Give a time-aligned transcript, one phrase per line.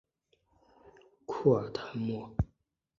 [1.27, 2.27] 库尔泰莫。